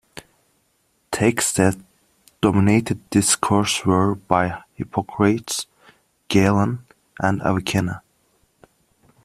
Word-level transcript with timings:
Texts 1.11 1.53
that 1.57 1.77
dominated 2.41 2.99
this 3.11 3.35
course 3.35 3.85
were 3.85 4.15
by 4.15 4.63
Hippocrates, 4.73 5.67
Galen, 6.27 6.83
and 7.19 7.39
Avicenna. 7.43 8.01